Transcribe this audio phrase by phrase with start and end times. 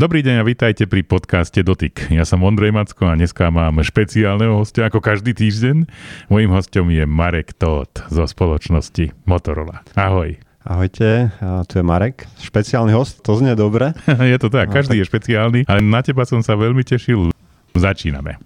[0.00, 2.08] Dobrý deň a vítajte pri podcaste Dotyk.
[2.08, 5.84] Ja som Ondrej Macko a dneska mám špeciálneho hostia ako každý týždeň.
[6.32, 9.84] Mojím hostom je Marek Todt zo spoločnosti Motorola.
[9.92, 10.40] Ahoj.
[10.64, 11.36] Ahojte,
[11.68, 13.92] tu je Marek, špeciálny host, to znie dobre.
[14.32, 17.36] je to tak, každý je špeciálny, ale na teba som sa veľmi tešil.
[17.76, 18.40] Začíname.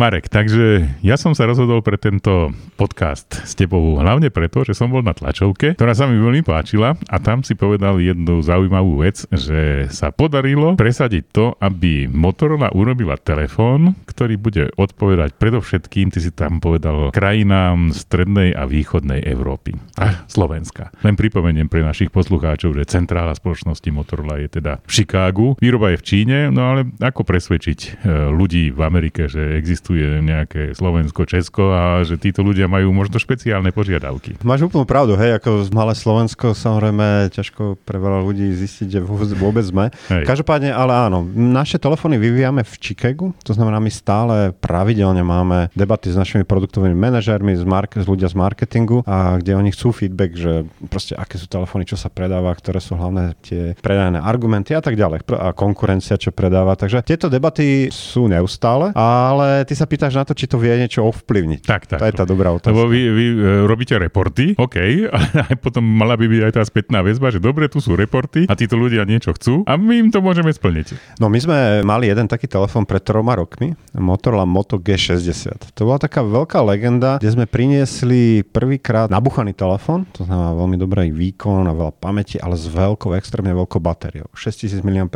[0.00, 4.88] Marek, takže ja som sa rozhodol pre tento podcast s tebou hlavne preto, že som
[4.88, 9.28] bol na tlačovke, ktorá sa mi veľmi páčila a tam si povedal jednu zaujímavú vec,
[9.28, 16.32] že sa podarilo presadiť to, aby Motorola urobila telefón, ktorý bude odpovedať predovšetkým, ty si
[16.32, 20.96] tam povedal, krajinám strednej a východnej Európy a Slovenska.
[21.04, 26.00] Len pripomeniem pre našich poslucháčov, že centrála spoločnosti Motorola je teda v Chicagu, výroba je
[26.00, 27.88] v Číne, no ale ako presvedčiť e,
[28.32, 33.18] ľudí v Amerike, že existuje existuje nejaké Slovensko, Česko a že títo ľudia majú možno
[33.18, 34.38] špeciálne požiadavky.
[34.46, 39.00] Máš úplnú pravdu, hej, ako malé Slovensko samozrejme ťažko pre veľa ľudí zistiť, že
[39.34, 39.90] vôbec sme.
[40.06, 40.24] Hej.
[40.30, 46.14] Každopádne, ale áno, naše telefóny vyvíjame v Chicagu, to znamená, my stále pravidelne máme debaty
[46.14, 50.38] s našimi produktovými manažermi, s, mark- s ľudia z marketingu, a kde oni chcú feedback,
[50.38, 50.52] že
[50.86, 54.94] proste aké sú telefóny, čo sa predáva, ktoré sú hlavné tie predajné argumenty a tak
[54.94, 55.26] ďalej.
[55.34, 56.78] A konkurencia, čo predáva.
[56.78, 61.00] Takže tieto debaty sú neustále, ale ty sa pýtaš na to, či to vie niečo
[61.08, 61.60] ovplyvniť.
[61.64, 61.98] Tak, tak.
[61.98, 62.76] To je tá dobrá otázka.
[62.76, 64.76] Lebo vy, vy e, robíte reporty, OK,
[65.40, 68.52] ale potom mala by byť aj tá spätná väzba, že dobre, tu sú reporty a
[68.52, 71.16] títo ľudia niečo chcú a my im to môžeme splniť.
[71.16, 75.72] No my sme mali jeden taký telefón pred troma rokmi, Motorola Moto G60.
[75.72, 81.08] To bola taká veľká legenda, kde sme priniesli prvýkrát nabuchaný telefón, to znamená veľmi dobrý
[81.08, 85.08] výkon a veľa pamäti, ale s veľkou, extrémne veľkou batériou, 6000 mAh.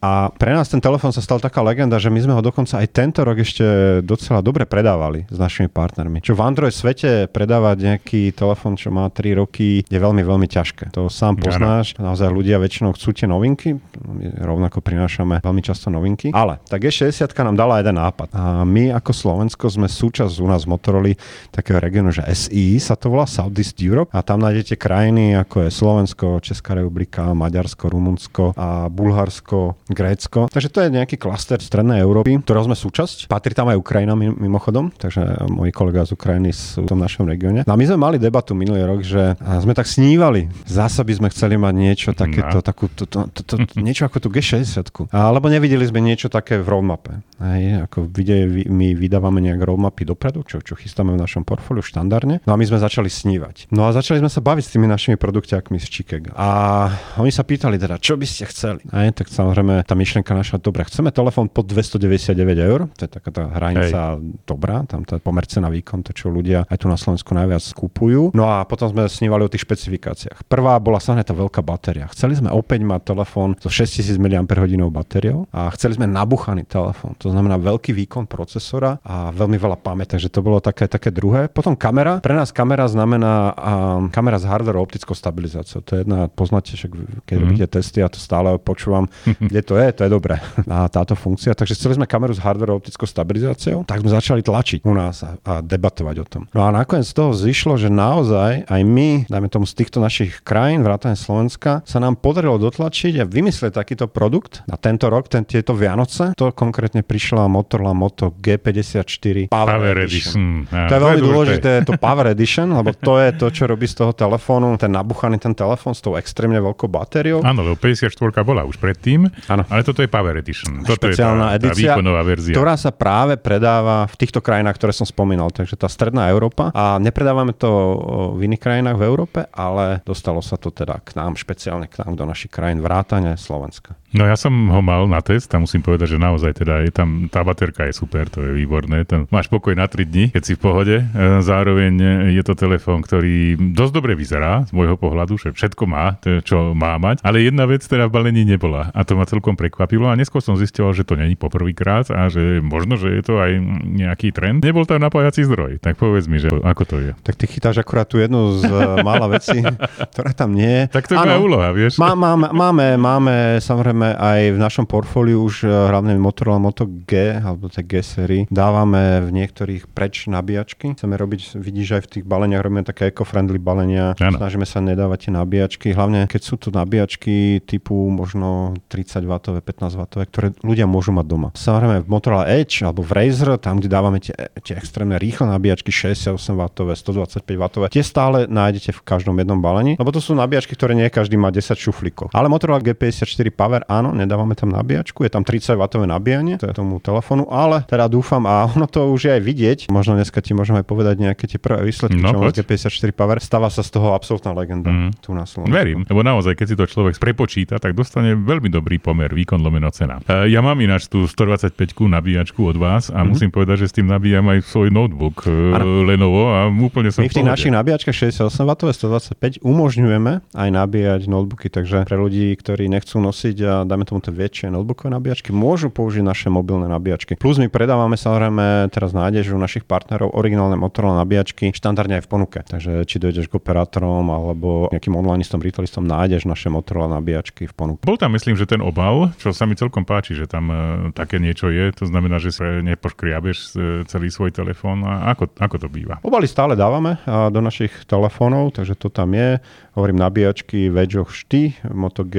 [0.00, 2.88] A pre nás ten telefón sa stal taká legenda, že my sme ho dokonca aj
[2.90, 6.22] tento rok ešte docela dobre predávali s našimi partnermi.
[6.24, 10.92] Čo v Android svete predávať nejaký telefon, čo má 3 roky, je veľmi, veľmi ťažké.
[10.94, 11.98] To sám poznáš.
[11.98, 12.12] Ano.
[12.12, 16.30] Naozaj ľudia väčšinou chcú tie novinky, my rovnako prinášame veľmi často novinky.
[16.30, 18.28] Ale tak G60 nám dala jeden nápad.
[18.36, 21.16] A my ako Slovensko sme súčasť u nás Motorola
[21.48, 25.70] takého regionu, že SI sa to volá Southeast Europe a tam nájdete krajiny ako je
[25.72, 30.52] Slovensko, Česká republika, Maďarsko, Rumunsko a Bulharsko, Grécko.
[30.52, 33.32] Takže to je nejaký klaster strednej Európy, ktorého sme súčasť.
[33.32, 37.64] Patrí tam aj Ukrajina mimochodom, takže moji kolega z Ukrajiny sú v tom našom regióne.
[37.64, 40.52] No a my sme mali debatu minulý rok, že sme tak snívali.
[40.68, 42.64] Zasa by sme chceli mať niečo takéto, no.
[42.64, 45.10] takú, to, to, to, to, niečo ako tú G60.
[45.10, 47.24] Alebo nevideli sme niečo také v roadmape.
[47.40, 52.44] Hej, ako vide, my vydávame nejak roadmapy dopredu, čo, čo chystáme v našom portfóliu štandardne.
[52.44, 53.72] No a my sme začali snívať.
[53.72, 56.36] No a začali sme sa baviť s tými našimi produktiakmi z Chicago.
[56.36, 58.84] A oni sa pýtali teda, čo by ste chceli.
[58.92, 63.30] Hej, tak samozrejme tá myšlienka naša, dobre, chceme telefón pod 299 eur, to je taká
[63.30, 64.42] tá hranica hranica Hej.
[64.46, 68.34] dobrá, tam tá pomerce na výkon, to čo ľudia aj tu na Slovensku najviac kúpujú.
[68.34, 70.50] No a potom sme snívali o tých špecifikáciách.
[70.50, 72.10] Prvá bola sa tá veľká batéria.
[72.10, 74.42] Chceli sme opäť mať telefón so 6000 mAh
[74.90, 77.14] batériou a chceli sme nabuchaný telefón.
[77.22, 81.46] To znamená veľký výkon procesora a veľmi veľa pamäť, takže to bolo také, také druhé.
[81.52, 82.18] Potom kamera.
[82.18, 85.84] Pre nás kamera znamená um, kamera s hardware optickou stabilizáciou.
[85.84, 86.90] To je jedna, poznáte, však
[87.28, 87.42] keď mm.
[87.44, 89.06] robíte testy, ja to stále počúvam,
[89.50, 90.40] kde to je, to je dobré.
[90.66, 91.52] A táto funkcia.
[91.52, 95.20] Takže chceli sme kameru s hardware optickou stabilizáciou situáciou, tak sme začali tlačiť u nás
[95.20, 96.42] a, a debatovať o tom.
[96.56, 100.40] No a nakoniec z toho zišlo, že naozaj aj my, dajme tomu z týchto našich
[100.40, 105.44] krajín, vrátane Slovenska, sa nám podarilo dotlačiť a vymyslieť takýto produkt na tento rok, ten,
[105.44, 106.32] tieto Vianoce.
[106.40, 110.64] To konkrétne prišla Motorola Moto G54 Power, Power Edition.
[110.64, 110.88] Edition.
[110.88, 114.12] To je veľmi dôležité, to Power Edition, lebo to je to, čo robí z toho
[114.16, 117.44] telefónu, ten nabuchaný ten telefón s tou extrémne veľkou batériou.
[117.44, 118.16] Áno, lebo 54
[118.46, 119.62] bola už predtým, ano.
[119.68, 120.80] ale toto je Power Edition.
[120.86, 122.54] Toto Špeciálna je tá, edícia, tá výkonová verzia.
[122.54, 126.70] ktorá sa práve predáva v týchto krajinách, ktoré som spomínal, takže tá stredná Európa.
[126.70, 127.98] A nepredávame to
[128.38, 132.14] v iných krajinách v Európe, ale dostalo sa to teda k nám, špeciálne k nám
[132.14, 133.98] do našich krajín, vrátane Slovenska.
[134.10, 137.30] No ja som ho mal na test a musím povedať, že naozaj teda je tam,
[137.30, 139.06] tá baterka je super, to je výborné.
[139.06, 140.96] Tam máš pokoj na 3 dní, keď si v pohode.
[140.98, 141.04] E,
[141.38, 141.92] zároveň
[142.34, 146.98] je to telefón, ktorý dosť dobre vyzerá z môjho pohľadu, že všetko má, čo má
[146.98, 147.22] mať.
[147.22, 150.58] Ale jedna vec teda v balení nebola a to ma celkom prekvapilo a neskôr som
[150.58, 154.66] zistil, že to není poprvýkrát a že možno, že je to aj nejaký trend.
[154.66, 157.10] Nebol tam napájací zdroj, tak povedz mi, že ako to je.
[157.22, 159.62] Tak ty chytáš akurát tú jednu z e, mála vecí,
[160.10, 160.98] ktorá tam nie je.
[160.98, 161.94] Tak to je úloha, vieš.
[162.02, 166.88] Má, máme, máme, máme samozrejme samozrejme aj v našom portfóliu už e, hlavne Motorola Moto
[166.88, 170.96] G alebo tej G sérii dávame v niektorých preč nabíjačky.
[170.96, 174.40] Chceme robiť, vidíš aj v tých baleniach robíme také eco-friendly balenia, ano.
[174.40, 180.00] snažíme sa nedávať tie nabíjačky, hlavne keď sú to nabíjačky typu možno 30 W, 15
[180.00, 181.48] W, ktoré ľudia môžu mať doma.
[181.52, 184.32] Samozrejme v Motorola Edge alebo v Razer, tam kde dávame tie,
[184.64, 190.00] tie extrémne rýchle nabíjačky 68 W, 125 W, tie stále nájdete v každom jednom balení,
[190.00, 192.32] lebo to sú nabíjačky, ktoré nie každý má 10 šuflíkov.
[192.32, 196.74] Ale Motorola G54 Power, áno, nedávame tam nabíjačku, je tam 30 W nabíjanie, to je
[196.78, 200.54] tomu telefónu, ale teda dúfam a ono to už je aj vidieť, možno dneska ti
[200.54, 204.54] môžeme povedať nejaké tie prvé výsledky, no, čo G54 Power, stáva sa z toho absolútna
[204.54, 205.10] legenda mm.
[205.18, 205.74] tu na Slovensku.
[205.74, 209.90] Verím, lebo naozaj, keď si to človek prepočíta, tak dostane veľmi dobrý pomer výkon lomeno
[209.90, 210.22] cena.
[210.22, 211.74] E, ja mám ináč tú 125
[212.06, 213.26] nabíjačku od vás a mm-hmm.
[213.26, 216.04] musím povedať, že s tým nabíjam aj svoj notebook ano.
[216.04, 220.68] E, Lenovo a úplne som My v tých našich nabíjačkách 68 W 125 umožňujeme aj
[220.68, 225.50] nabíjať notebooky, takže pre ľudí, ktorí nechcú nosiť a dajme tomu tie väčšie notebookové nabíjačky,
[225.50, 227.36] môžu použiť naše mobilné nabíjačky.
[227.36, 232.30] Plus my predávame samozrejme, teraz nájdeš u našich partnerov originálne Motorola nabíjačky štandardne aj v
[232.30, 232.58] ponuke.
[232.64, 238.04] Takže či dojdeš k operátorom alebo nejakým onlineistom, retailistom, nájdeš naše Motorola nabíjačky v ponuke.
[238.06, 240.78] Bol tam myslím, že ten obal, čo sa mi celkom páči, že tam uh,
[241.12, 243.70] také niečo je, to znamená, že sa nepoškriabeš uh,
[244.08, 246.18] celý svoj telefón a ako, ako to býva?
[246.24, 249.60] Obaly stále dávame do našich telefónov, takže to tam je
[249.94, 252.38] hovorím nabíjačky Vedžo vždy, Moto G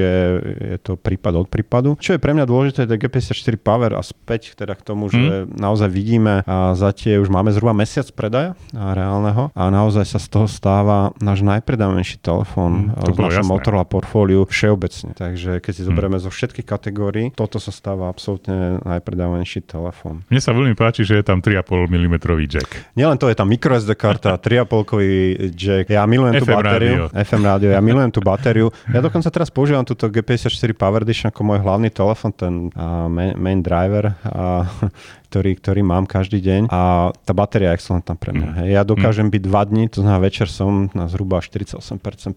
[0.74, 1.96] je to prípad od prípadu.
[1.96, 5.56] Čo je pre mňa dôležité, je G54 Power a späť teda k tomu, že mm.
[5.56, 10.26] naozaj vidíme a za tie už máme zhruba mesiac predaja reálneho a naozaj sa z
[10.28, 15.14] toho stáva náš najpredávanejší telefón mm, v našom Motorola portfóliu všeobecne.
[15.14, 15.88] Takže keď si mm.
[15.88, 20.26] zoberieme zo všetkých kategórií, toto sa stáva absolútne najpredávanejší telefón.
[20.32, 22.14] Mne sa veľmi páči, že je tam 3,5 mm
[22.50, 22.68] jack.
[22.98, 25.86] Nielen to, je tam microSD karta, 3,5 jack.
[25.86, 26.94] Ja milujem FM tú batériu.
[27.06, 27.22] Radio.
[27.22, 27.68] FM rádio.
[27.70, 28.66] Ja milujem tú batériu.
[28.90, 33.36] Ja dokonca teraz používam túto G54 Power Edition ako môj hlavný telefon, ten uh, main,
[33.38, 34.16] main driver.
[34.26, 34.66] Uh,
[35.32, 38.48] ktorý, ktorý mám každý deň a tá batéria je excelentná pre mňa.
[38.52, 38.56] Mm.
[38.60, 38.68] Hej.
[38.68, 39.32] Ja dokážem mm.
[39.32, 41.80] byť dva dní, to znamená večer som na zhruba 48%,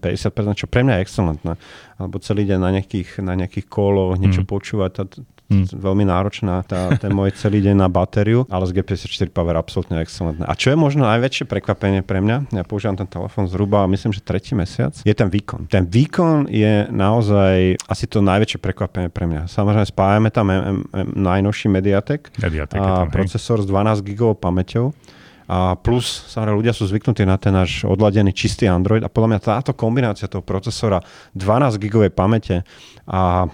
[0.56, 1.52] čo pre mňa je excelentné.
[2.00, 4.48] Alebo celý deň na nejakých, na nejakých koloch niečo mm.
[4.48, 5.04] počúvať, tá,
[5.50, 5.74] hmm.
[5.74, 10.44] veľmi náročná tá, ten môj celý deň na batériu, ale z G54 Power absolútne excelentné.
[10.46, 14.22] A čo je možno najväčšie prekvapenie pre mňa, ja používam ten telefón zhruba, myslím, že
[14.22, 15.70] tretí mesiac, je ten výkon.
[15.70, 19.50] Ten výkon je naozaj asi to najväčšie prekvapenie pre mňa.
[19.50, 23.64] Samozrejme spájame tam m- m- najnovší Mediatek, Mediatek a tam, procesor hej.
[23.64, 24.94] s 12 GB pamäťou.
[25.46, 29.40] A plus, samozrejme, ľudia sú zvyknutí na ten náš odladený čistý Android a podľa mňa
[29.46, 30.98] táto kombinácia toho procesora
[31.38, 32.66] 12 GB pamäte
[33.06, 33.46] a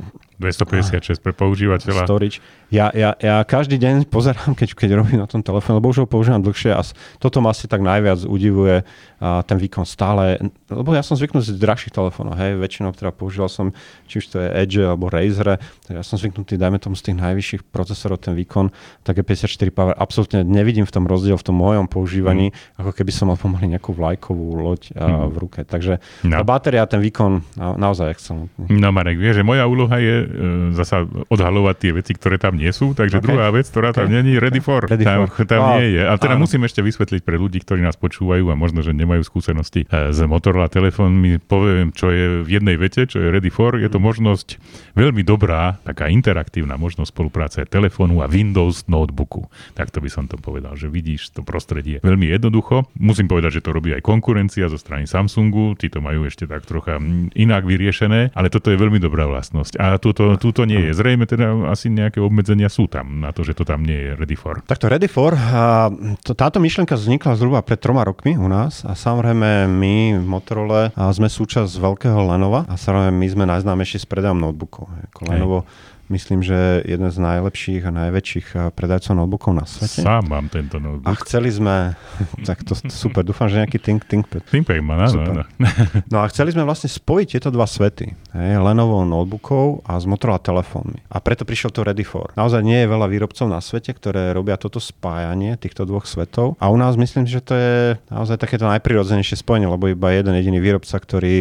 [0.42, 2.02] 256 pre používateľa.
[2.04, 2.42] Storage
[2.72, 6.06] ja, ja, ja každý deň pozerám, keď, keď robím na tom telefóne, lebo už ho
[6.08, 6.80] používam dlhšie a
[7.20, 8.80] toto ma asi tak najviac udivuje
[9.22, 13.46] a ten výkon stále, lebo ja som zvyknutý z drahších telefónov, hej, väčšinou, ktorá používal
[13.46, 13.70] som,
[14.10, 17.22] či už to je Edge alebo Razer, tak ja som zvyknutý, dajme tomu z tých
[17.22, 18.75] najvyšších procesorov ten výkon,
[19.06, 22.82] tak je 54 Power, absolútne nevidím v tom rozdiel v tom mojom používaní, mm.
[22.82, 25.30] ako keby som mal pomaly nejakú vlajkovú loď mm.
[25.30, 25.60] v ruke.
[25.62, 26.40] Takže no.
[26.40, 28.75] tá batéria, ten výkon na, naozaj excelentný.
[28.75, 30.26] No Marek, vie, že moja úloha je e,
[30.75, 33.26] zasa odhalovať tie veci, ktoré tam nie sú, takže okay.
[33.26, 34.23] druhá vec, ktorá tam okay.
[34.23, 34.87] není, ready for.
[34.87, 35.43] Ready tam, for.
[35.43, 36.03] tam oh, nie je.
[36.06, 36.47] A teda áno.
[36.47, 40.31] musím ešte vysvetliť pre ľudí, ktorí nás počúvajú a možno, že nemajú skúsenosti s eh,
[40.31, 43.75] Motorola telefónmi, poviem, čo je v jednej vete, čo je ready for.
[43.75, 44.06] Je to mhm.
[44.06, 44.49] možnosť
[44.94, 49.49] veľmi dobrá, taká interaktívna možnosť spolupráce telefónu a Windows notebooku.
[49.73, 52.85] Takto by som to povedal, že vidíš to prostredie veľmi jednoducho.
[53.00, 56.69] Musím povedať, že to robí aj konkurencia zo strany Samsungu, tí to majú ešte tak
[56.69, 59.81] trocha mm, inak vyriešené, ale toto je veľmi dobrá vlastnosť.
[59.81, 60.93] A túto, túto nie je.
[60.93, 64.10] Zrejme teda asi nejaké obmedzenie obmedzenia sú tam na to, že to tam nie je
[64.12, 64.60] ready for?
[64.69, 65.88] Takto ready for, a
[66.20, 70.93] to, táto myšlienka vznikla zhruba pred troma rokmi u nás a samozrejme my v Motorola
[71.16, 74.92] sme súčasť veľkého Lenova a samozrejme my sme najznámejší s predajom notebookov.
[75.25, 75.64] Lenovo
[76.12, 80.04] myslím, že jeden z najlepších a najväčších eh, predajcov notebookov na svete.
[80.04, 81.09] Sám mám tento notebook.
[81.09, 81.97] A chceli sme,
[82.49, 84.45] tak to super, dúfam, že nejaký Think, ThinkPad.
[84.52, 85.42] ThinkPad má, áno, áno.
[86.12, 88.12] No a chceli sme vlastne spojiť tieto dva svety.
[88.37, 91.00] Hej, Lenovo notebookov a s Motorola telefónmi.
[91.09, 92.31] A preto prišiel to Ready for.
[92.37, 96.61] Naozaj nie je veľa výrobcov na svete, ktoré robia toto spájanie týchto dvoch svetov.
[96.61, 97.75] A u nás myslím, že to je
[98.12, 101.37] naozaj takéto najprirodzenejšie spojenie, lebo iba jeden jediný výrobca, ktorý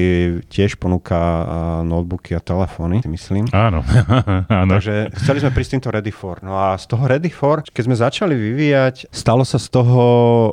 [0.47, 1.45] tiež ponúka eh,
[1.83, 3.49] notebooky a telefóny, myslím.
[3.51, 3.81] Áno.
[4.61, 4.77] Áno.
[4.77, 6.37] Takže chceli sme prísť týmto Ready for.
[6.45, 10.03] No a z toho Ready for, keď sme začali vyvíjať, stalo sa z toho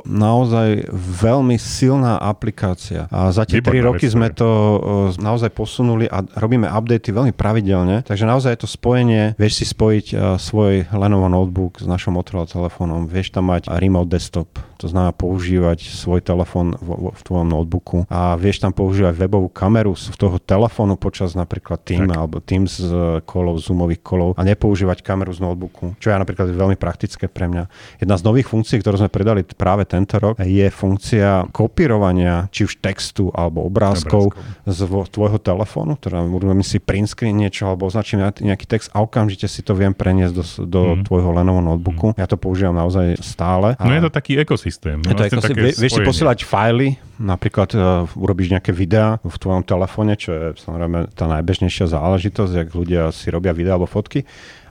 [0.09, 3.05] naozaj veľmi silná aplikácia.
[3.12, 4.81] A za tie tri roky sme to
[5.21, 8.00] naozaj posunuli a robíme updaty veľmi pravidelne.
[8.09, 13.05] Takže naozaj je to spojenie, vieš si spojiť svoj Lenovo notebook s našom Motorola telefónom,
[13.05, 14.49] vieš tam mať remote desktop,
[14.79, 19.99] to znamená používať svoj telefón v, v tvojom notebooku a vieš tam používať webovú kameru
[19.99, 22.15] z toho telefónu počas napríklad Team tak.
[22.15, 22.79] alebo Teams
[23.27, 27.67] kolov, Zoomových kolov a nepoužívať kameru z notebooku, čo je napríklad veľmi praktické pre mňa.
[27.99, 32.79] Jedna z nových funkcií, ktorú sme predali práve tento rok, je funkcia kopírovania či už
[32.79, 34.31] textu alebo obrázkov,
[34.63, 39.51] z tvojho telefónu, teda urobím si print screen niečo alebo označím nejaký text a okamžite
[39.51, 41.03] si to viem preniesť do, do mm.
[41.11, 42.15] tvojho Lenovo notebooku.
[42.15, 42.23] Mm.
[42.23, 43.75] Ja to používam naozaj stále.
[43.75, 44.68] A no je to taký ekosystém.
[44.77, 45.57] Je to vlastne.
[45.57, 50.45] Vie, vieš si posielať fajly, napríklad uh, urobíš nejaké videá v tvojom telefóne, čo je
[50.61, 54.29] samozrejme tá najbežnejšia záležitosť, ak ľudia si robia videá alebo fotky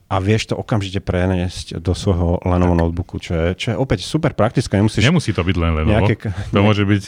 [0.07, 2.79] a vieš to okamžite preniesť do svojho Lenovo tak.
[2.79, 4.79] notebooku, čo je, čo je opäť super praktické.
[4.79, 6.07] Nemusíš Nemusí to byť len Lenovo.
[6.07, 6.63] Nejaké, to ne...
[6.63, 7.03] môže byť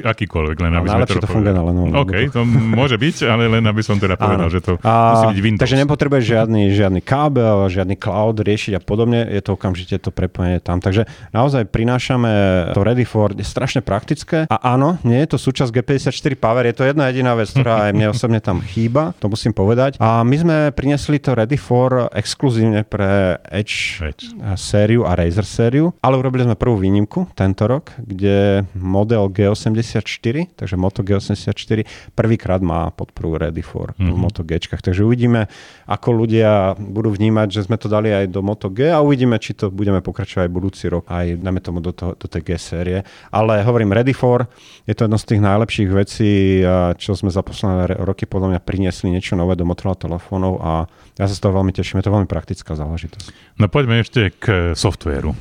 [0.00, 3.64] akýkoľvek, len aby sme to, to funguje na Lenovo OK, to môže byť, ale len
[3.68, 4.52] aby som teda povedal, Áno.
[4.52, 5.62] že to a, musí byť Windows.
[5.68, 10.64] Takže nepotrebuješ žiadny, žiadny kábel, žiadny cloud riešiť a podobne, je to okamžite to prepojenie
[10.64, 10.80] tam.
[10.80, 11.04] Takže
[11.36, 12.32] naozaj prinášame
[12.72, 16.76] to Ready for, je strašne praktické a áno, nie je to súčasť G54 Power, je
[16.80, 20.00] to jedna jediná vec, ktorá aj mne osobne tam chýba, to musím povedať.
[20.00, 24.30] A my sme priniesli to Ready for exkluzívne pre Edge, Edge.
[24.54, 30.78] sériu a Razer sériu, ale urobili sme prvú výnimku tento rok, kde model G84, takže
[30.78, 31.82] Moto G84
[32.14, 34.06] prvýkrát má podporu Ready for mm-hmm.
[34.06, 34.22] v mhm.
[34.22, 34.54] Moto G.
[34.62, 35.50] Takže uvidíme,
[35.90, 39.58] ako ľudia budú vnímať, že sme to dali aj do Moto G a uvidíme, či
[39.58, 42.98] to budeme pokračovať aj budúci rok, aj dáme tomu do, toho, do tej G série.
[43.34, 44.46] Ale hovorím Ready for,
[44.86, 46.62] je to jedno z tých najlepších vecí,
[47.02, 50.86] čo sme za posledné roky podľa mňa priniesli niečo nové do Motorola telefónov a
[51.18, 53.58] ja sa z toho veľmi teším, je to veľmi praktická záležitosť.
[53.58, 55.34] No poďme ešte k softvéru.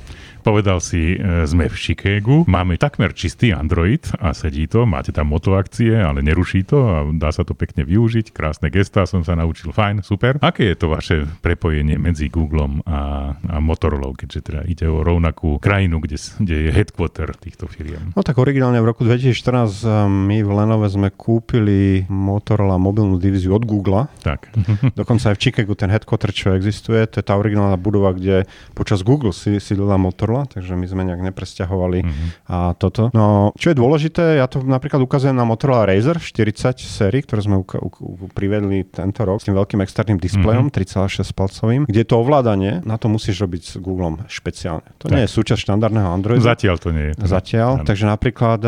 [0.47, 5.27] Povedal si, e, sme v Chicagu, máme takmer čistý Android a sedí to, máte tam
[5.27, 8.31] moto akcie, ale neruší to a dá sa to pekne využiť.
[8.31, 10.39] Krásne gestá som sa naučil, fajn, super.
[10.39, 15.59] Aké je to vaše prepojenie medzi Googlem a, a Motorola, keďže teda ide o rovnakú
[15.59, 18.15] krajinu, kde, kde je headquarter týchto firiem?
[18.15, 23.51] No tak originálne v roku 2014 e, my v Lenove sme kúpili Motorola mobilnú divíziu
[23.51, 24.07] od Google.
[24.23, 24.47] Tak.
[24.95, 29.03] Dokonca aj v Chicagu ten headquarter, čo existuje, to je tá originálna budova, kde počas
[29.03, 32.27] Google si sídlila Motorola Google, takže my sme nejak nepresťahovali mm-hmm.
[32.51, 33.09] a toto.
[33.17, 37.61] No, čo je dôležité, ja to napríklad ukazujem na Motorola Razer 40 sérii, ktoré sme
[37.61, 41.25] u- u- privedli tento rok s tým veľkým externým displejom mm-hmm.
[41.25, 44.85] 3,6 palcovým, kde to ovládanie, na to musíš robiť s Googlem špeciálne.
[45.01, 45.17] To tak.
[45.17, 46.43] nie je súčasť štandardného Androidu.
[46.45, 47.13] Zatiaľ to nie je.
[47.25, 47.85] Zatiaľ, ano.
[47.87, 48.61] takže napríklad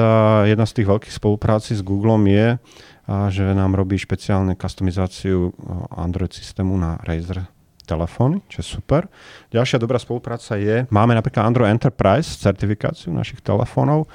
[0.50, 2.48] jedna z tých veľkých spolupráci s Googlem je,
[3.34, 5.50] že nám robí špeciálne customizáciu
[5.90, 7.59] Android systému na Razer
[7.90, 9.10] telefóny, čo je super.
[9.50, 14.06] Ďalšia dobrá spolupráca je, máme napríklad Android Enterprise certifikáciu našich telefónov,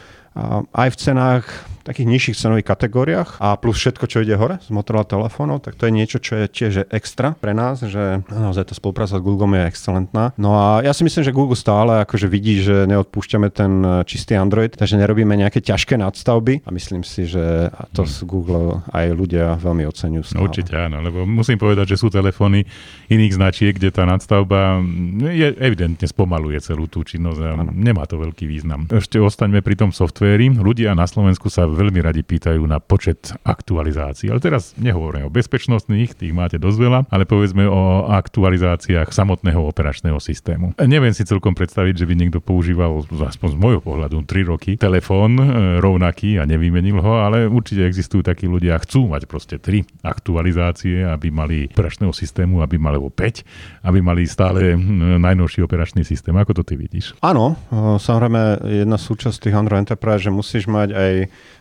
[0.71, 1.47] aj v cenách
[1.85, 5.85] takých nižších cenových kategóriách a plus všetko, čo ide hore z Motorola telefónov, tak to
[5.87, 9.69] je niečo, čo je tiež extra pre nás, že naozaj tá spolupráca s Google je
[9.69, 10.33] excelentná.
[10.41, 14.73] No a ja si myslím, že Google stále akože vidí, že neodpúšťame ten čistý Android,
[14.73, 19.85] takže nerobíme nejaké ťažké nadstavby a myslím si, že to z Google aj ľudia veľmi
[19.85, 20.25] oceňujú.
[20.25, 20.41] Stále.
[20.41, 22.65] Určite áno, lebo musím povedať, že sú telefóny
[23.13, 24.81] iných značiek, kde tá nadstavba
[25.21, 27.73] je evidentne spomaluje celú tú činnosť a ano.
[27.75, 28.89] nemá to veľký význam.
[28.89, 30.49] Ešte ostaňme pri tom softvéri.
[30.55, 34.31] Ľudia na Slovensku sa veľmi radi pýtajú na počet aktualizácií.
[34.31, 40.19] Ale teraz nehovoríme o bezpečnostných, tých máte dosť veľa, ale povedzme o aktualizáciách samotného operačného
[40.19, 40.75] systému.
[40.81, 45.37] Neviem si celkom predstaviť, že by niekto používal, aspoň z môjho pohľadu, 3 roky telefón
[45.39, 45.45] e,
[45.83, 51.29] rovnaký a nevymenil ho, ale určite existujú takí ľudia, chcú mať proste 3 aktualizácie, aby
[51.35, 54.79] mali operačného systému, aby mali 5, aby mali stále
[55.19, 56.37] najnovší operačný systém.
[56.37, 57.19] Ako to ty vidíš?
[57.21, 61.13] Áno, e, samozrejme jedna súčasť tých Android Enterprise, že musíš mať aj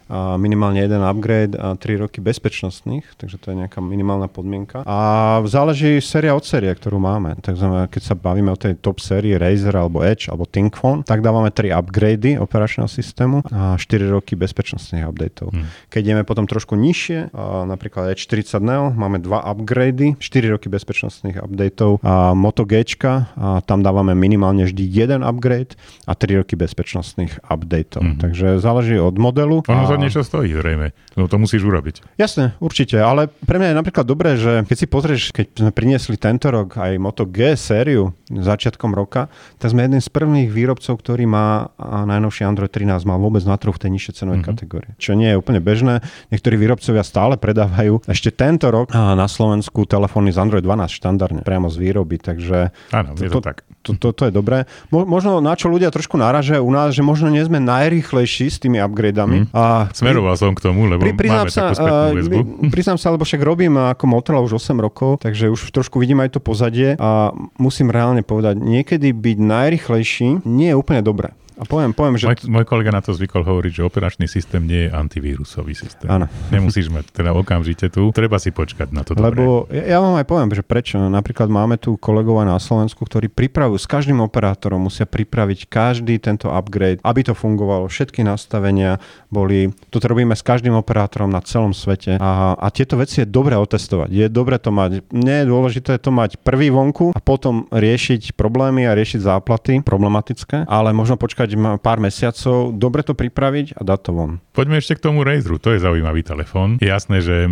[0.07, 4.83] a minimálne jeden upgrade a 3 roky bezpečnostných, takže to je nejaká minimálna podmienka.
[4.87, 7.35] A záleží séria od série, ktorú máme.
[7.43, 11.49] Takže keď sa bavíme o tej top sérii Razer alebo Edge alebo ThinkPhone, tak dávame
[11.51, 15.51] 3 upgrady operačného systému a 4 roky bezpečnostných updateov.
[15.51, 15.67] Hmm.
[15.89, 17.33] Keď ideme potom trošku nižšie,
[17.67, 23.63] napríklad Edge 40 Neo, máme 2 upgrady, 4 roky bezpečnostných updateov a Moto G, a
[23.63, 28.03] tam dávame minimálne vždy jeden upgrade a 3 roky bezpečnostných updateov.
[28.03, 28.19] Hmm.
[28.19, 29.63] Takže záleží od modelu.
[29.65, 30.91] Ono to niečo stojí, zrejme.
[31.13, 32.17] No to musíš urobiť.
[32.17, 36.17] Jasne, určite, ale pre mňa je napríklad dobré, že keď si pozrieš, keď sme priniesli
[36.17, 39.29] tento rok aj Moto G sériu začiatkom roka,
[39.61, 43.71] tak sme jeden z prvých výrobcov, ktorý má najnovší Android 13, mal vôbec na trhu
[43.71, 44.49] v tej nižšej cenovej mm-hmm.
[44.57, 44.91] kategórii.
[44.97, 46.01] Čo nie je úplne bežné.
[46.33, 51.69] Niektorí výrobcovia stále predávajú ešte tento rok na Slovensku telefóny z Android 12 štandardne, priamo
[51.69, 53.61] z výroby, takže Áno, je to, tak.
[53.83, 54.63] To, to, to je dobré.
[54.89, 58.57] Mo, možno na čo ľudia trošku náražajú u nás, že možno nie sme najrýchlejší s
[58.63, 59.43] tými upgradeami.
[59.43, 59.47] Mm.
[59.51, 62.37] A Smeroval som k tomu, lebo pri, máme sa, takú spätnú väzbu.
[62.71, 66.37] Priznám sa, lebo však robím ako Motorola už 8 rokov, takže už trošku vidím aj
[66.37, 71.35] to pozadie a musím reálne povedať, niekedy byť najrychlejší nie je úplne dobré.
[71.57, 72.25] A poviem, poviem že...
[72.29, 76.09] Môj, môj kolega na to zvykol hovoriť, že operačný systém nie je antivírusový systém.
[76.09, 76.25] Áno.
[76.49, 79.13] Nemusíš mať teda okamžite tu, treba si počkať na to.
[79.13, 79.85] Lebo dobre.
[79.85, 80.97] ja, vám aj poviem, že prečo.
[80.97, 86.49] Napríklad máme tu kolegov na Slovensku, ktorí pripravujú, s každým operátorom musia pripraviť každý tento
[86.49, 87.85] upgrade, aby to fungovalo.
[87.85, 88.97] Všetky nastavenia
[89.29, 93.53] boli, toto robíme s každým operátorom na celom svete a, a tieto veci je dobre
[93.59, 94.09] otestovať.
[94.09, 95.05] Je dobre to mať.
[95.13, 100.65] Nie je dôležité to mať prvý vonku a potom riešiť problémy a riešiť záplaty problematické,
[100.65, 101.42] ale možno počkať
[101.81, 104.31] pár mesiacov, dobre to pripraviť a dať to von.
[104.53, 106.77] Poďme ešte k tomu Razeru, to je zaujímavý telefón.
[106.77, 107.49] Je jasné, že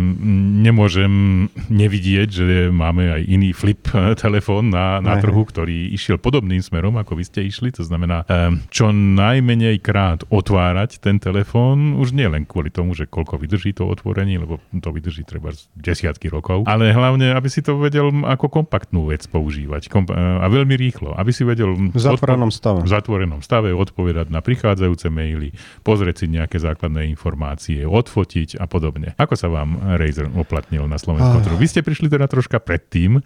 [0.62, 6.94] nemôžem nevidieť, že máme aj iný flip telefón na, na trhu, ktorý išiel podobným smerom,
[6.98, 7.74] ako vy ste išli.
[7.74, 13.10] To znamená, ehm, čo najmenej krát otvárať ten telefón, už nie len kvôli tomu, že
[13.10, 17.74] koľko vydrží to otvorenie, lebo to vydrží treba desiatky rokov, ale hlavne, aby si to
[17.76, 22.80] vedel ako kompaktnú vec používať a veľmi rýchlo, aby si vedel v zatvorenom stave.
[22.86, 25.50] V zatvorenom stave odpovedať na prichádzajúce maily,
[25.82, 29.18] pozrieť si nejaké základné informácie, odfotiť a podobne.
[29.18, 31.56] Ako sa vám Razer oplatnil na slovenskom trhu?
[31.58, 33.18] Vy ste prišli teda troška predtým,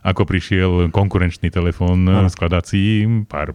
[0.00, 3.52] ako prišiel konkurenčný telefón skladací, pár,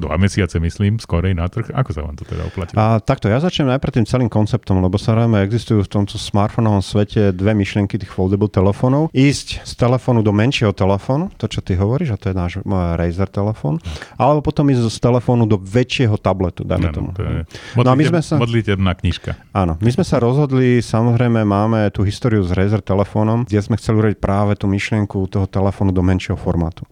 [0.00, 1.68] dva mesiace myslím, skorej na trh.
[1.76, 2.80] Ako sa vám to teda oplatilo?
[2.80, 7.28] A takto, ja začnem najprv tým celým konceptom, lebo samozrejme existujú v tomto smartfónovom svete
[7.36, 9.12] dve myšlienky tých foldable telefónov.
[9.12, 12.52] Ísť z telefónu do menšieho telefónu, to čo ty hovoríš, a to je náš
[12.96, 13.76] Razer telefón,
[14.16, 17.12] alebo potom ísť z telefónu do väčšieho tabletu, dajme tomu.
[17.12, 17.44] To je...
[17.76, 18.34] Modlite, no a my sme sa...
[18.40, 19.36] modlitebná knižka.
[19.52, 24.00] Áno, my sme sa rozhodli, samozrejme máme tú históriu s Razer telefónom, kde sme chceli
[24.00, 26.84] urobiť práve tú myšlienku toho telefónu do menšieho formátu.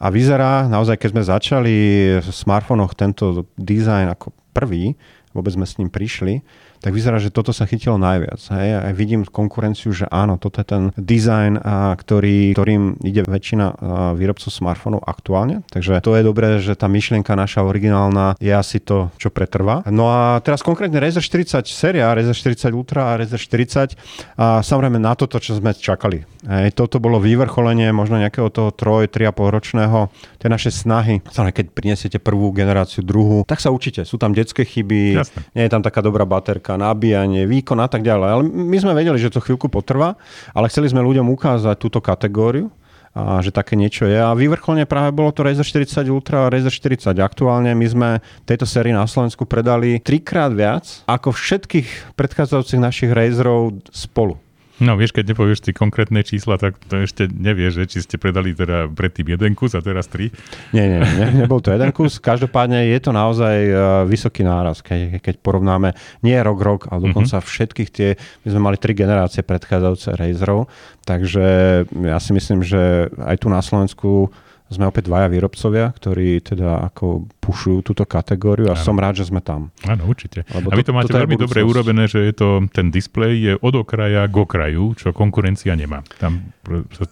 [0.00, 1.76] A vyzerá, naozaj keď sme začali
[2.20, 4.98] v smartfónoch tento dizajn ako prvý,
[5.30, 6.42] vôbec sme s ním prišli,
[6.80, 8.40] tak vyzerá, že toto sa chytilo najviac.
[8.56, 8.68] Hej.
[8.80, 11.60] A vidím konkurenciu, že áno, toto je ten dizajn,
[11.96, 13.66] ktorý, ktorým ide väčšina
[14.16, 15.62] výrobcov smartfónov aktuálne.
[15.68, 19.84] Takže to je dobré, že tá myšlienka naša originálna je asi to, čo pretrvá.
[19.92, 23.94] No a teraz konkrétne Razer 40 séria, Razer 40 Ultra a Razer 40
[24.40, 26.24] a samozrejme na toto, čo sme čakali.
[26.48, 30.08] Hej, toto bolo vyvrcholenie možno nejakého toho 3, 3,5 ročného,
[30.40, 31.20] tie naše snahy.
[31.28, 34.08] Samozrejme, keď prinesiete prvú generáciu, druhú, tak sa učíte.
[34.08, 35.40] Sú tam detské chyby, Jasne.
[35.52, 38.28] nie je tam taká dobrá baterka, dynamika, nabíjanie, výkon a tak ďalej.
[38.30, 40.14] Ale my sme vedeli, že to chvíľku potrvá,
[40.54, 42.70] ale chceli sme ľuďom ukázať túto kategóriu,
[43.10, 44.14] a že také niečo je.
[44.14, 47.10] A vyvrcholne práve bolo to Razer 40 Ultra a Razer 40.
[47.18, 48.08] Aktuálne my sme
[48.46, 54.38] tejto sérii na Slovensku predali trikrát viac ako všetkých predchádzajúcich našich Razerov spolu.
[54.80, 58.56] No vieš, keď nepovieš tie konkrétne čísla, tak to ešte nevieš, že či ste predali
[58.56, 60.32] teda predtým jeden kus a teraz tri.
[60.72, 62.16] Nie, nie, nie, nebol to jeden kus.
[62.16, 63.76] Každopádne je to naozaj uh,
[64.08, 65.92] vysoký náraz, keď, keď porovnáme
[66.24, 67.52] nie rok, rok, ale dokonca mm-hmm.
[67.52, 70.72] všetkých tie, my sme mali tri generácie predchádzajúce Razerov,
[71.04, 71.46] takže
[71.84, 74.32] ja si myslím, že aj tu na Slovensku
[74.70, 78.84] sme opäť dvaja výrobcovia, ktorí teda ako pušujú túto kategóriu a ano.
[78.86, 79.74] som rád, že sme tam.
[79.82, 80.46] Áno, určite.
[80.54, 83.52] Lebo a vy to, to máte veľmi dobre urobené, že je to, ten displej je
[83.58, 86.06] od okraja k okraju, čo konkurencia nemá.
[86.22, 86.54] Tam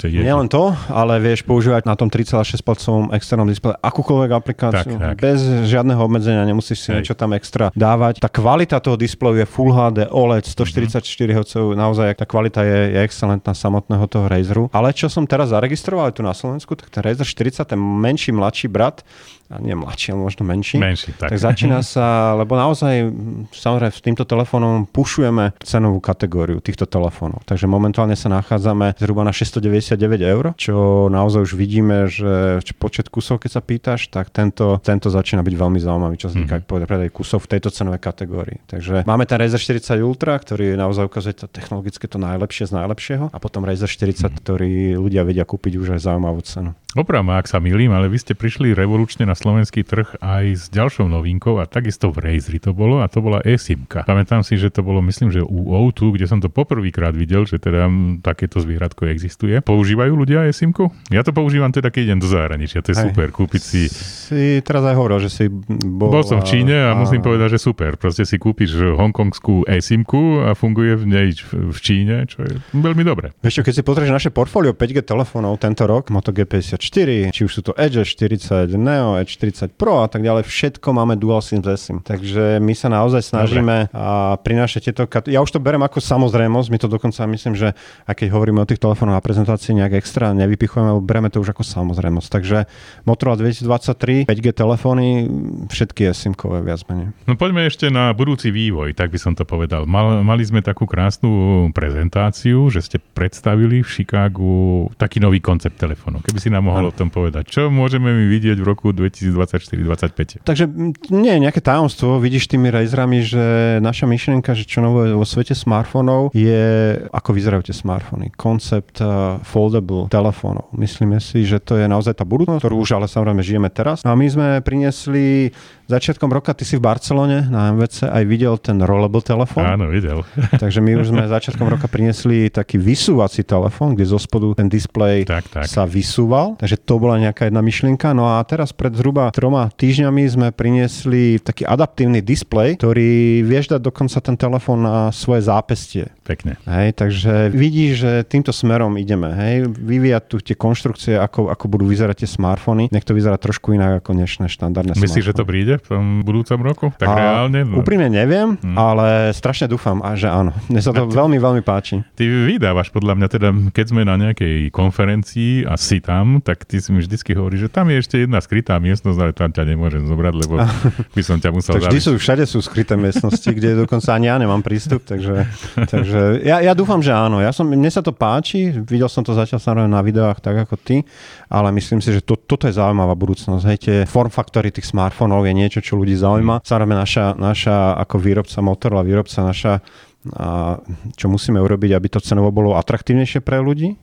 [0.06, 0.22] je...
[0.22, 5.02] Nie len to, ale vieš používať na tom 3,6 palcovom externom displeji akúkoľvek aplikáciu, tak,
[5.02, 5.16] tak.
[5.18, 7.02] bez žiadneho obmedzenia, nemusíš si Hej.
[7.02, 8.22] niečo tam extra dávať.
[8.22, 11.34] Tá kvalita toho displeju je Full HD OLED 144 mm.
[11.34, 14.70] Hz, naozaj tá kvalita je, je excelentná samotného toho Razeru.
[14.70, 18.68] Ale čo som teraz zaregistroval tu na Slovensku, tak ten Razer 40, ten menší, mladší
[18.68, 19.00] brat,
[19.48, 20.76] a nie mladší, ale možno menší.
[20.76, 21.32] Menší, tak.
[21.32, 23.08] tak začína sa, lebo naozaj
[23.56, 27.40] samozrejme s týmto telefónom pušujeme cenovú kategóriu týchto telefónov.
[27.48, 33.40] Takže momentálne sa nachádzame zhruba na 699 eur, čo naozaj už vidíme, že počet kusov,
[33.40, 36.84] keď sa pýtaš, tak tento, tento začína byť veľmi zaujímavý, čo sa týka mm-hmm.
[36.84, 38.60] predaj kusov v tejto cenovej kategórii.
[38.68, 43.32] Takže máme ten Razer 40 Ultra, ktorý naozaj ukazuje to technologicky to najlepšie z najlepšieho
[43.32, 44.38] a potom Razer 40, mm-hmm.
[44.44, 46.76] ktorý ľudia vedia kúpiť už aj zaujímavú cenu.
[46.98, 51.06] Opravom, ak sa milím, ale vy ste prišli revolučne na slovenský trh aj s ďalšou
[51.06, 54.02] novinkou a takisto v Razeri to bolo a to bola eSIMka.
[54.02, 57.62] Pamätám si, že to bolo myslím, že u O2, kde som to poprvýkrát videl, že
[57.62, 57.86] teda
[58.18, 59.62] takéto zvieratko existuje.
[59.62, 60.90] Používajú ľudia eSIMku?
[61.14, 63.06] Ja to používam teda, keď idem do zahraničia, to je Aj.
[63.06, 63.86] super, kúpiť si...
[63.86, 66.10] Si teraz aj hovoril, že si bol...
[66.10, 67.94] Bol som v Číne a, a musím povedať, že super.
[67.94, 73.30] Proste si kúpiš hongkongskú eSIMku a funguje v nej v Číne, čo je veľmi dobre.
[73.46, 77.52] Čo, keď si pozrieš naše portfólio 5G telefónov tento rok, Moto G50 4, či už
[77.52, 81.60] sú to Edge 40 Neo, Edge 40 Pro a tak ďalej, všetko máme dual SIM
[81.60, 82.00] s SIM.
[82.00, 86.68] Takže my sa naozaj snažíme a prinášať tieto kat- Ja už to berem ako samozrejmosť,
[86.72, 87.76] my to dokonca myslím, že
[88.08, 91.52] aj keď hovoríme o tých telefónoch na prezentácii nejak extra nevypichujeme, alebo bereme to už
[91.52, 92.28] ako samozrejmosť.
[92.30, 92.58] Takže
[93.04, 95.28] Motorola 2023, 5G telefóny,
[95.68, 97.12] všetky SIM-kové viac menej.
[97.26, 99.84] No poďme ešte na budúci vývoj, tak by som to povedal.
[99.84, 106.22] Mal, mali sme takú krásnu prezentáciu, že ste predstavili v Chicagu taký nový koncept telefónu.
[106.22, 106.92] Keby si nám mohol ano.
[106.92, 107.48] o tom povedať?
[107.48, 110.44] Čo môžeme my vidieť v roku 2024-2025?
[110.44, 110.64] Takže
[111.08, 112.20] nie nejaké tajomstvo.
[112.20, 117.64] Vidíš tými Razerami, že naša myšlienka, že čo nové vo svete smartfónov je, ako vyzerajú
[117.64, 118.36] tie smartfóny.
[118.36, 120.68] Koncept uh, foldable telefónov.
[120.76, 124.04] Myslíme si, že to je naozaj tá budúcnosť, ktorú už ale samozrejme žijeme teraz.
[124.04, 125.50] No a my sme priniesli
[125.88, 129.64] začiatkom roka, ty si v Barcelone na MVC aj videl ten rollable telefón.
[129.64, 130.22] Áno, videl.
[130.62, 135.24] Takže my už sme začiatkom roka priniesli taký vysúvací telefón, kde zo spodu ten displej
[135.24, 135.64] tak, tak.
[135.64, 136.60] sa vysúval.
[136.60, 138.12] Takže to bola nejaká jedna myšlienka.
[138.12, 143.80] No a teraz pred zhruba troma týždňami sme priniesli taký adaptívny displej, ktorý vieš dať
[143.80, 146.12] dokonca ten telefón na svoje zápestie.
[146.28, 146.60] Pekne.
[146.68, 149.32] Hej, takže vidíš, že týmto smerom ideme.
[149.32, 152.92] Hej, vyvíjať tu tie konštrukcie, ako, ako budú vyzerať tie smartfóny.
[152.92, 156.58] Nech to vyzerá trošku inak ako dnešné štandardné Myslíš, že to príde v tom budúcom
[156.60, 156.86] roku?
[156.94, 157.64] Tak a, reálne?
[157.64, 157.82] No.
[157.82, 158.76] Úprimne neviem, hmm.
[158.76, 160.54] ale strašne dúfam, a že áno.
[160.68, 162.02] Mne sa to ty, veľmi, veľmi páči.
[162.14, 166.78] Ty vydávaš podľa mňa, teda keď sme na nejakej konferencii a si tam, tak ty
[166.78, 170.04] si mi vždycky hovorí, že tam je ešte jedna skrytá miestnosť, ale tam ťa nemôžem
[170.06, 170.54] zobrať, lebo
[171.16, 174.36] by som ťa musel tak vždy sú, všade sú skryté miestnosti, kde dokonca ani ja
[174.40, 175.46] nemám prístup, takže,
[175.92, 177.38] takže ja, ja dúfam, že áno.
[177.38, 180.74] Ja som, mne sa to páči, videl som to zatiaľ samozrejme na videách tak ako
[180.80, 181.04] ty,
[181.52, 183.62] ale myslím si, že to, toto je zaujímavá budúcnosť.
[183.68, 186.64] Hej, tie form faktory tých smartfónov je niečo, čo ľudí zaujíma.
[186.64, 189.84] Samozrejme naša, naša ako výrobca Motorola, výrobca naša,
[190.32, 190.80] a
[191.14, 193.94] čo musíme urobiť, aby to cenovo bolo atraktívnejšie pre ľudí,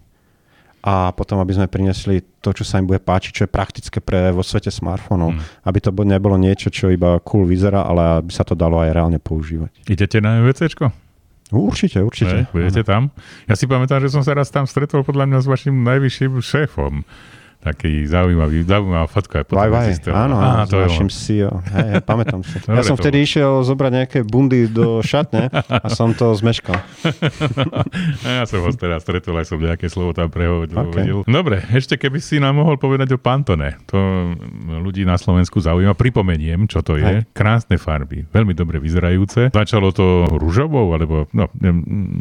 [0.86, 4.30] a potom, aby sme priniesli to, čo sa im bude páčiť, čo je praktické pre
[4.30, 5.34] vo svete smartfónov.
[5.34, 5.41] Mm.
[5.65, 9.17] Aby to nebolo niečo, čo iba cool vyzerá, ale aby sa to dalo aj reálne
[9.17, 9.73] používať.
[9.89, 10.93] Idete na MVCčko?
[11.49, 12.45] Určite, určite.
[12.45, 13.10] Ne, budete tam?
[13.49, 17.01] Ja si pamätám, že som sa raz tam stretol podľa mňa s vašim najvyšším šéfom
[17.65, 21.65] taký zaujímavý, zaujímavá fotka aj potom vai, Áno, Á, to s našim CEO.
[21.73, 22.62] Hej, pamätám si.
[22.69, 23.25] Dobre, ja som vtedy to...
[23.25, 26.78] išiel zobrať nejaké bundy do šatne a som to zmeškal.
[28.38, 30.78] ja som ho teraz stretol, aj som nejaké slovo tam prehovoril.
[30.93, 31.10] Okay.
[31.25, 33.82] Dobre, ešte keby si nám mohol povedať o Pantone.
[33.89, 33.97] To
[34.86, 35.97] ľudí na Slovensku zaujíma.
[35.97, 37.25] Pripomeniem, čo to je.
[37.25, 37.34] Hej.
[37.34, 39.49] Krásne farby, veľmi dobre vyzerajúce.
[39.49, 41.49] Začalo to rúžovou, alebo no,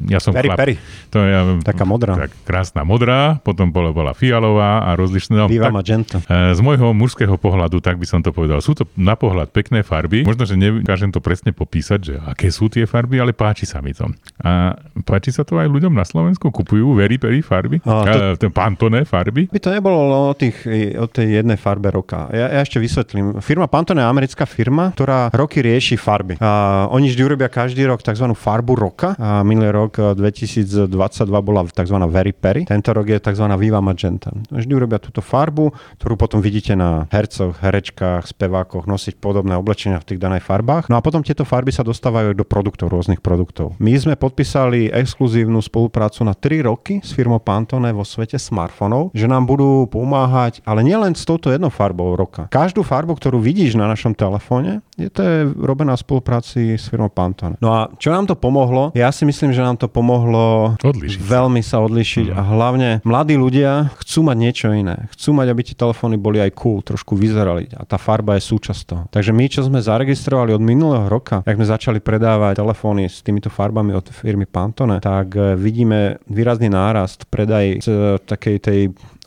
[0.09, 0.57] ja som peri, chlap.
[0.57, 0.74] Peri.
[1.12, 2.16] To ja, Taká modrá.
[2.16, 6.16] Tak, krásna modrá, potom bola, bola fialová a rozlišná No, tak, Magenta.
[6.22, 8.62] E, z môjho mužského pohľadu, tak by som to povedal.
[8.62, 10.22] Sú to na pohľad pekné farby.
[10.22, 13.90] Možno, že nekážem to presne popísať, že aké sú tie farby, ale páči sa mi
[13.90, 14.06] to.
[14.40, 16.54] A páči sa to aj ľuďom na Slovensku?
[16.54, 17.82] Kupujú very, very farby?
[17.84, 18.46] A, to...
[18.46, 19.50] E, Pantone farby?
[19.50, 20.62] By to nebolo o, tých,
[20.94, 22.30] o tej jednej farbe roka.
[22.30, 23.42] Ja, ja ešte vysvetlím.
[23.42, 26.38] Firma Pantone je americká firma, ktorá roky rieši farby.
[26.38, 28.30] A oni vždy urobia každý rok tzv.
[28.30, 29.18] farbu roka.
[29.18, 31.96] A minulý rok 2022 e, bola tzv.
[32.06, 32.62] Very Perry.
[32.68, 33.46] Tento rok je tzv.
[33.58, 34.30] Viva Magenta.
[34.52, 40.14] Vždy urobia túto farbu, ktorú potom vidíte na hercoch, herečkách, spevákoch nosiť podobné oblečenia v
[40.14, 40.92] tých danej farbách.
[40.92, 43.74] No a potom tieto farby sa dostávajú do produktov, rôznych produktov.
[43.80, 49.24] My sme podpísali exkluzívnu spoluprácu na 3 roky s firmou Pantone vo svete smartfónov, že
[49.24, 52.46] nám budú pomáhať, ale nielen s touto jednou farbou roka.
[52.52, 57.08] Každú farbu, ktorú vidíš na našom telefóne, je to je robená v spolupráci s firmou
[57.08, 57.56] Pantone.
[57.64, 58.92] No a čo nám to pomohlo?
[58.92, 61.18] Ja si myslím, že nám to pomohlo odlišiť.
[61.22, 62.37] veľmi sa odlišiť mm.
[62.37, 66.54] a hlavne mladí ľudia chcú mať niečo iné chcú mať, aby tie telefóny boli aj
[66.56, 69.02] cool, trošku vyzerali a tá farba je súčasť toho.
[69.10, 73.48] Takže my, čo sme zaregistrovali od minulého roka, ak sme začali predávať telefóny s týmito
[73.48, 77.88] farbami od firmy Pantone, tak e, vidíme výrazný nárast predaj z
[78.24, 78.80] takej tej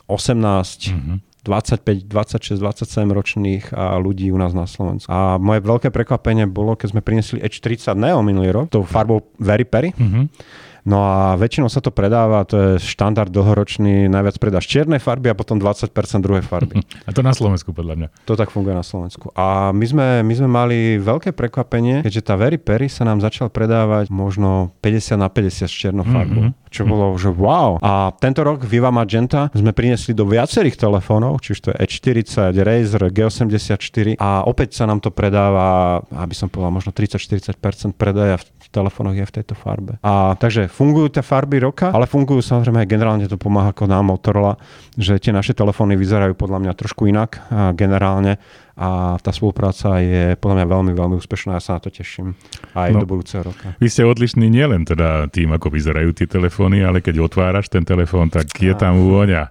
[0.08, 1.18] 18 mm-hmm.
[1.48, 5.08] 25, 26, 27 ročných a ľudí u nás na Slovensku.
[5.08, 9.64] A moje veľké prekvapenie bolo, keď sme priniesli H40 Neo minulý rok, tou farbou Very
[9.64, 9.96] Perry.
[9.96, 15.32] Mm-hmm No a väčšinou sa to predáva, to je štandard dlhoročný, najviac predáš čiernej farby
[15.32, 15.90] a potom 20%
[16.22, 16.80] druhej farby.
[17.08, 18.08] A to na Slovensku podľa mňa.
[18.28, 19.32] To tak funguje na Slovensku.
[19.32, 23.48] A my sme, my sme mali veľké prekvapenie, keďže tá Very Perry sa nám začal
[23.48, 26.52] predávať možno 50 na 50 s čiernou farbou.
[26.52, 26.68] Mm-hmm.
[26.68, 27.80] Čo bolo, že wow.
[27.80, 33.02] A tento rok Viva Magenta sme priniesli do viacerých telefónov, čiže to je E40, Razer,
[33.08, 39.16] G84 a opäť sa nám to predáva, aby som povedal, možno 30-40% predaja v telefónoch
[39.16, 39.96] je v tejto farbe.
[40.04, 44.12] A takže fungujú tie farby roka, ale fungujú samozrejme aj generálne to pomáha ako nám
[44.12, 44.60] Motorola,
[44.94, 48.36] že tie naše telefóny vyzerajú podľa mňa trošku inak a generálne
[48.78, 51.58] a tá spolupráca je podľa mňa veľmi, veľmi úspešná.
[51.58, 52.38] Ja sa na to teším
[52.78, 53.74] aj no, do budúceho roka.
[53.82, 58.30] Vy ste odlišní nielen teda tým, ako vyzerajú tie telefóny, ale keď otváraš ten telefón,
[58.30, 59.50] tak je tam vôňa.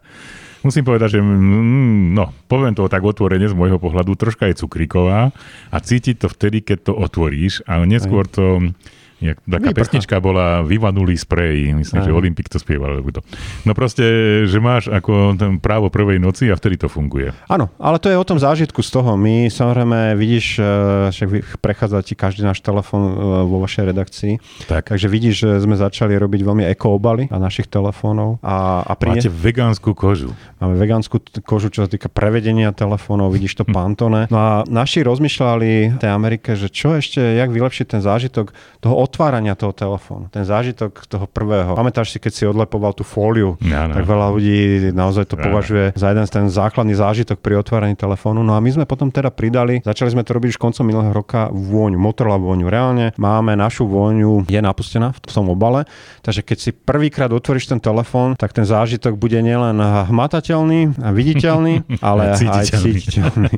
[0.63, 5.36] Musím povedať, že mm, no, poviem to tak otvorene z môjho pohľadu, troška je cukríková
[5.69, 8.73] a cítiť to vtedy, keď to otvoríš a neskôr to
[9.17, 9.77] Jak, taká Vyprcha.
[9.82, 12.21] pesnička bola Vyvanulý sprej, myslím, že Áno.
[12.21, 12.93] Olympik to spieval.
[12.93, 13.25] alebo to.
[13.65, 14.06] No proste,
[14.45, 17.34] že máš ako ten právo prvej noci a vtedy to funguje.
[17.49, 19.17] Áno, ale to je o tom zážitku z toho.
[19.17, 20.63] My samozrejme, vidíš, e,
[21.10, 21.27] však
[21.58, 23.12] prechádza ti každý náš telefón e,
[23.45, 24.34] vo vašej redakcii,
[24.69, 24.93] Tak.
[24.93, 29.34] takže vidíš, že sme začali robiť veľmi eko-obaly na našich telefónov a, a pri Máte
[29.34, 30.38] vegánsku kožu.
[30.62, 33.63] Máme vegánsku kožu, čo sa týka prevedenia telefónov, vidíš to.
[33.65, 34.30] Pantone.
[34.30, 38.95] No a naši rozmýšľali v tej Amerike, že čo ešte, jak vylepšiť ten zážitok toho
[39.07, 40.27] otvárania toho telefónu.
[40.27, 41.73] Ten zážitok toho prvého.
[41.73, 43.95] Pamätáš si, keď si odlepoval tú fóliu, Áno.
[43.95, 44.57] tak veľa ľudí
[44.91, 45.47] naozaj to Áno.
[45.47, 48.43] považuje za jeden z ten základný zážitok pri otváraní telefónu.
[48.43, 51.47] No a my sme potom teda pridali, začali sme to robiť už koncom minulého roka
[51.47, 52.67] vôňu, Motorola vôňu.
[52.67, 55.87] Reálne máme našu vôňu, je napustená v tom obale,
[56.21, 59.79] takže keď si prvýkrát otvoríš ten telefón, tak ten zážitok bude nielen
[60.17, 62.91] hmatateľný a viditeľný, ale aj Cítiteľný.
[62.97, 63.51] cítiteľný.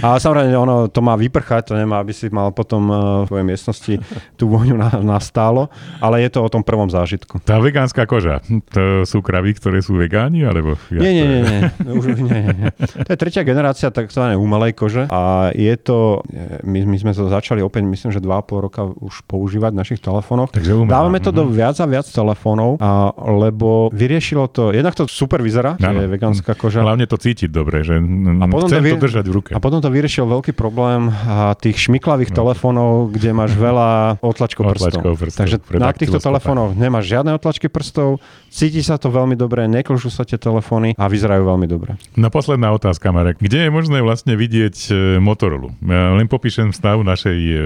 [0.00, 3.46] A samozrejme, ono to má vyprchať, to nemá, aby si mal potom eh, v tvojej
[3.46, 3.94] miestnosti
[4.34, 5.68] tú vôňu na, nastálo,
[5.98, 7.40] ale je to o tom prvom zážitku.
[7.42, 10.78] Tá vegánska koža, to sú kravy, ktoré sú vegáni, alebo...
[10.88, 11.60] jak Nie, to nie, nie, nie.
[11.96, 12.70] Už, nie, nie, nie.
[13.06, 14.22] To je tretia generácia tzv.
[14.36, 16.22] umelej kože a je to,
[16.62, 20.50] my, my sme to začali opäť, myslím, že 2,5 roka už používať v našich telefónoch.
[20.52, 21.36] Takže umelá, Dávame to mhm.
[21.36, 26.08] do viac a viac telefónov, a, lebo vyriešilo to, jednak to super vyzerá, že je
[26.08, 26.82] vegánska koža.
[26.82, 29.50] Hlavne to cítiť dobre, že a potom chcem to to, vie- držať v ruke.
[29.54, 32.36] A potom to vyriešil veľký problém a, tých šmiklavých No.
[32.44, 38.22] telefónov, kde máš veľa otlačkov Otlačkov prstov Takže na týchto telefónoch nemáš žiadne otlačky prstov,
[38.52, 41.98] cíti sa to veľmi dobre, neklžú sa tie telefóny a vyzerajú veľmi dobre.
[42.16, 43.40] No posledná otázka, Marek.
[43.40, 45.72] Kde je možné vlastne vidieť e, Motorola?
[45.84, 47.56] Ja len popíšem stav našej, e,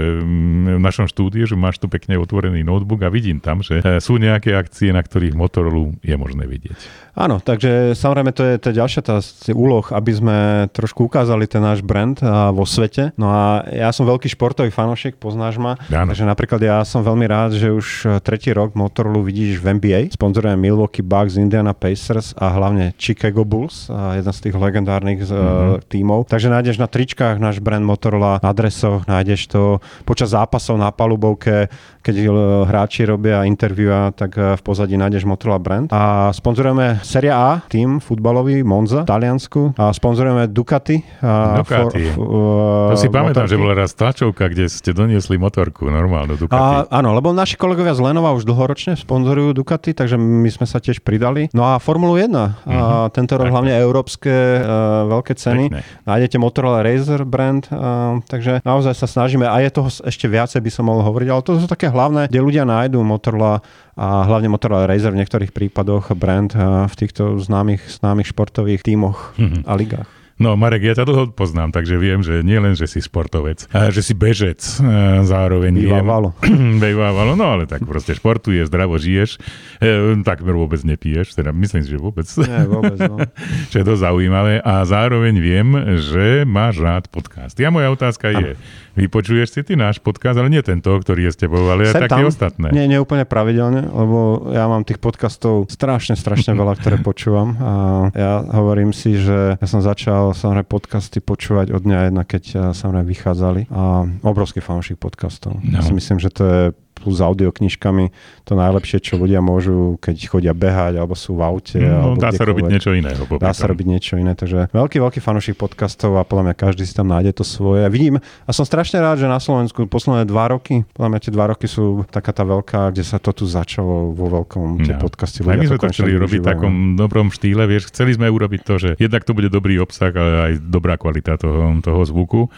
[0.76, 4.18] v našom štúdiu, že máš tu pekne otvorený notebook a vidím tam, že e, sú
[4.18, 6.76] nejaké akcie, na ktorých Motorola je možné vidieť.
[7.14, 9.18] Áno, takže samozrejme to je, je ďalšia tá
[9.52, 10.38] úloh, aby sme
[10.70, 12.16] trošku ukázali ten náš brand
[12.54, 13.12] vo svete.
[13.18, 15.76] No a ja som veľký športový fanošik, poznáš ma.
[15.90, 16.14] Áno.
[16.14, 20.00] Takže napríklad ja som veľmi rád, že už e, tretí rok Motorola vidíš v NBA.
[20.10, 25.28] Sponzorujeme Milwaukee Bucks, Indiana Pacers a hlavne Chicago Bulls, jeden z tých legendárnych Mhm.
[25.30, 25.80] mm-hmm.
[25.86, 26.20] tímov.
[26.26, 29.62] Takže nájdeš na tričkách náš brand Motorola, na adresoch, nájdeš to
[30.02, 31.66] počas zápasov na palubovke,
[32.00, 32.24] keď e,
[32.64, 35.88] hráči robia interviua, tak v pozadí nájdeš Motorola brand.
[35.88, 39.74] A sponzorujeme Serie A, tým futbalový Monza v Taliansku.
[39.74, 41.00] A sponzorujeme Ducati.
[41.20, 42.10] A Ducati.
[42.10, 43.50] uh, To si pamätám, motorky.
[43.50, 46.56] že bola raz tlačovka, kde ste doniesli motorku, normálnu Ducati.
[46.56, 50.76] A, áno, lebo naši kolegovia z Lenova už dlhoročne sponzorujú Ducati, takže my sme sa
[50.76, 51.46] tiež pridali.
[51.50, 53.48] No a Formulu 1, a tento rok Mhm.
[53.48, 53.54] Tak.
[53.56, 54.64] hlavne európske uh,
[55.08, 55.64] veľké ceny.
[55.68, 55.80] Pekné.
[56.04, 57.78] Nájdete Motorola Razer brand, uh,
[58.24, 61.56] takže naozaj sa snažíme a je toho ešte viacej by som mohol hovoriť, ale to
[61.56, 63.62] sú také hlavné, kde ľudia nájdú Motorola
[63.94, 69.32] a hlavne Motorola Razer v niektorých prípadoch brand uh, v týchto známych, známych športových tímoch
[69.36, 69.64] Mhm.
[69.64, 70.08] a ligách.
[70.40, 73.92] No Marek, ja ťa dlho poznám, takže viem, že nie len, že si športovec, a
[73.92, 76.00] že si bežec, e, zároveň viem.
[76.00, 76.32] Bývávalo.
[76.80, 79.36] Bejvávalo, no ale tak proste športuješ, zdravo žiješ,
[79.84, 82.24] e, takmer vôbec nepiješ, teda myslím si, že vôbec.
[82.40, 83.20] Nie, vôbec, no.
[83.70, 84.64] čo je dosť zaujímavé.
[84.64, 85.68] A zároveň viem,
[86.00, 87.60] že máš rád podcast.
[87.60, 88.56] Ja moja otázka je,
[88.96, 92.24] vypočuješ si ty náš podcast, ale nie tento, ktorý je s tebou, ale Sem také
[92.24, 92.32] tam.
[92.32, 92.72] ostatné.
[92.72, 97.60] Nie, nie úplne pravidelne, lebo ja mám tých podcastov strašne, strašne veľa, ktoré počúvam.
[97.60, 97.72] A
[98.16, 102.58] ja hovorím si, že ja som začal samozrejme podcasty počúvať od dňa jedna, keď eh,
[102.70, 103.60] samozrejme vychádzali.
[103.68, 103.82] A
[104.20, 105.58] obrovský fanúšik podcastov.
[105.64, 105.86] Ja No.
[105.86, 106.60] si myslím, že to je
[107.00, 108.04] plus audioknižkami
[108.44, 111.80] to najlepšie, čo ľudia môžu, keď chodia behať, alebo sú v aute.
[111.80, 112.90] No, alebo dá sa robiť niečo
[113.24, 116.84] popri Dá sa robiť niečo iné, takže veľký, veľký fanúšik podcastov a podľa mňa každý
[116.84, 117.88] si tam nájde to svoje.
[117.88, 121.46] Vidím a som strašne rád, že na Slovensku posledné dva roky, podľa mňa tie dva
[121.48, 125.00] roky sú taká tá veľká, kde sa to tu začalo vo veľkom, tie No.
[125.00, 125.40] podcasty.
[125.40, 128.74] Aj my sme to chceli robiť v takom dobrom štýle, vieš, chceli sme urobiť to,
[128.76, 132.50] že jednak to bude dobrý obsah, ale aj dobrá kvalita toho, toho zvuku.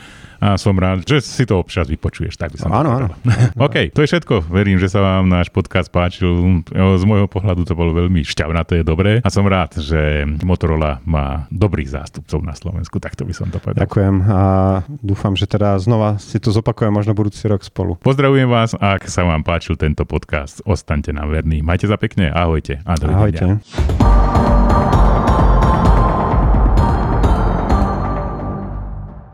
[0.42, 3.06] A som rád, že si to občas vypočuješ, tak by som Áno, to áno.
[3.14, 3.62] povedal.
[3.70, 4.31] OK, to je všetko.
[4.40, 6.62] Verím, že sa vám náš podcast páčil.
[6.72, 9.20] Z môjho pohľadu to bolo veľmi šťavnaté, dobré.
[9.20, 13.84] A som rád, že Motorola má dobrých zástupcov na Slovensku, takto by som to povedal.
[13.84, 14.40] Ďakujem a
[15.02, 17.98] dúfam, že teda znova si to zopakujem možno budúci rok spolu.
[18.00, 21.60] Pozdravujem vás, ak sa vám páčil tento podcast, ostaňte nám verní.
[21.60, 23.58] Majte sa pekne, ahojte a dovidenia.
[23.58, 24.91] Ahojte.